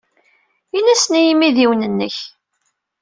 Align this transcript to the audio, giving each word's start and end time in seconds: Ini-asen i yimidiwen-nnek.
Ini-asen 0.77 1.13
i 1.19 1.21
yimidiwen-nnek. 1.21 2.17